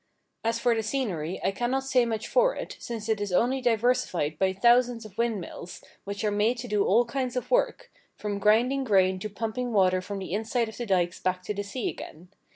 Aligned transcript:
As 0.43 0.57
for 0.57 0.73
the 0.73 0.81
scenery 0.81 1.39
I 1.43 1.51
cannot 1.51 1.83
say 1.83 2.07
much 2.07 2.27
for 2.27 2.55
it, 2.55 2.75
since 2.79 3.07
it 3.07 3.21
is 3.21 3.31
only 3.31 3.61
diversified 3.61 4.39
by 4.39 4.51
thousands 4.51 5.05
of 5.05 5.15
windmills, 5.15 5.83
which 6.05 6.23
are 6.23 6.31
made 6.31 6.57
to 6.57 6.67
do 6.67 6.83
all 6.83 7.05
kinds 7.05 7.35
of 7.35 7.51
work, 7.51 7.91
from 8.15 8.39
grinding 8.39 8.83
grain 8.83 9.19
to 9.19 9.29
pumping 9.29 9.71
water 9.73 10.01
from 10.01 10.17
the 10.17 10.33
inside 10.33 10.69
of 10.69 10.77
the 10.77 10.87
dykes 10.87 11.19
back 11.19 11.43
to 11.43 11.53
the 11.53 11.61
sea 11.61 11.87
again. 11.87 12.29